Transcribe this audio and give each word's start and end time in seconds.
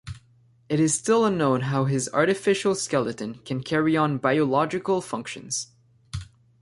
It 0.67 0.79
is 0.79 0.95
still 0.95 1.25
unknown 1.25 1.61
how 1.61 1.85
his 1.85 2.09
artificial 2.11 2.73
skeleton 2.73 3.35
can 3.45 3.61
carry 3.61 3.95
on 3.95 4.17
biological 4.17 4.99
functions. 4.99 5.73